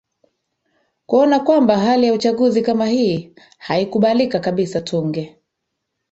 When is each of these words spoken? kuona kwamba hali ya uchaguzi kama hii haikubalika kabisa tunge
kuona 1.05 1.39
kwamba 1.39 1.77
hali 1.77 2.05
ya 2.07 2.13
uchaguzi 2.13 2.61
kama 2.61 2.85
hii 2.87 3.33
haikubalika 3.57 4.39
kabisa 4.39 4.81
tunge 4.81 5.37